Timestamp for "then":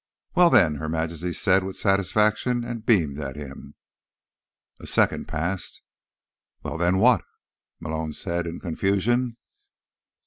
0.49-0.77, 6.79-6.97